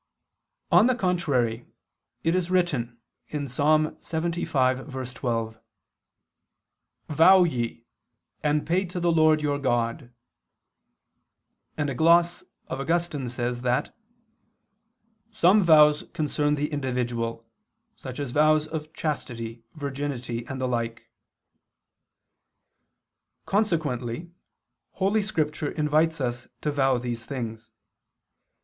[0.71, 1.67] On the contrary,
[2.23, 3.59] It is written, (Ps.
[3.59, 5.59] 75:12):
[7.07, 7.83] "Vow ye,
[8.41, 10.11] and pay to the Lord your God";
[11.77, 13.95] and a gloss of Augustine says that
[15.29, 17.45] "some vows concern the individual,
[17.95, 21.11] such as vows of chastity, virginity, and the like."
[23.45, 24.31] Consequently
[24.93, 27.69] Holy Scripture invites us to vow these things.